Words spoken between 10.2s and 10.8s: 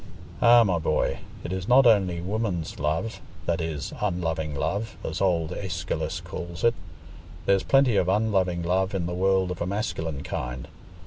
kind.